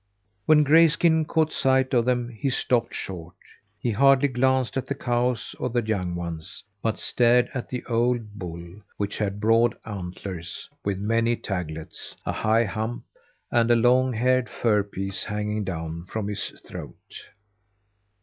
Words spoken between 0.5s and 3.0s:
Grayskin caught sight of them he stopped